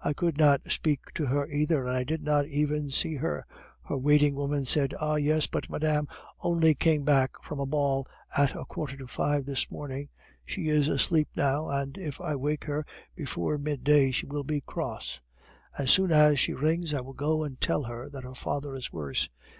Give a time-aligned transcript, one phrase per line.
[0.00, 3.46] I could not speak to her either, and I did not even see her.
[3.84, 6.08] Her waiting woman said, 'Ah yes, but madame
[6.40, 10.08] only came back from a ball at a quarter to five this morning;
[10.44, 14.60] she is asleep now, and if I wake her before mid day she will be
[14.60, 15.20] cross.
[15.78, 18.92] As soon as she rings, I will go and tell her that her father is
[18.92, 19.28] worse.